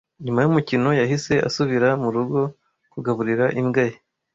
[0.23, 2.39] Nyuma yumukino, yahise asubira murugo
[2.91, 3.95] kugaburira imbwa ye.